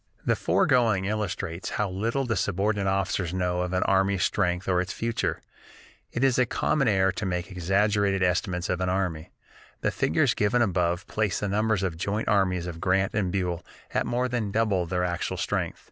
[0.25, 4.91] The foregoing illustrates how little the subordinate officers know of an army's strength or its
[4.91, 5.43] future.
[6.11, 9.29] It is a common error to make exaggerated estimates of an army.
[9.81, 13.63] The figures given above place the numbers of the joint armies of Grant and Buell
[13.93, 15.79] at more than double their actual strength.